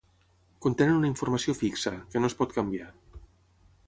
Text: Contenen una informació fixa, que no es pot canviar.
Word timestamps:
Contenen 0.65 0.95
una 1.01 1.11
informació 1.11 1.55
fixa, 1.59 1.93
que 2.15 2.23
no 2.23 2.31
es 2.31 2.37
pot 2.39 2.57
canviar. 2.57 2.89